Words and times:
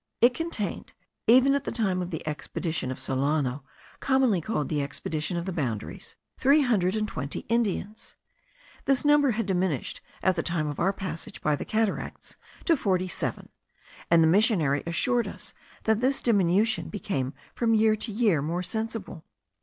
It 0.19 0.33
contained, 0.33 0.93
even 1.27 1.53
at 1.53 1.63
the 1.63 1.71
time 1.71 2.01
of 2.01 2.09
the 2.09 2.27
expedition 2.27 2.89
of 2.89 2.99
Solano, 2.99 3.63
commonly 3.99 4.41
called 4.41 4.67
the 4.67 4.81
expedition 4.81 5.37
of 5.37 5.45
the 5.45 5.53
boundaries, 5.53 6.15
three 6.39 6.63
hundred 6.63 6.95
and 6.95 7.07
twenty 7.07 7.41
Indians. 7.49 8.15
This 8.85 9.05
number 9.05 9.29
had 9.33 9.45
diminished, 9.45 10.01
at 10.23 10.35
the 10.35 10.41
time 10.41 10.65
of 10.65 10.79
our 10.79 10.91
passage 10.91 11.39
by 11.39 11.55
the 11.55 11.65
Cataracts, 11.65 12.35
to 12.65 12.75
forty 12.75 13.07
seven; 13.07 13.49
and 14.09 14.23
the 14.23 14.27
missionary 14.27 14.81
assured 14.87 15.27
us 15.27 15.53
that 15.83 15.99
this 15.99 16.19
diminution 16.19 16.89
became 16.89 17.35
from 17.53 17.75
year 17.75 17.95
to 17.97 18.11
year 18.11 18.41
more 18.41 18.63
sensible. 18.63 19.23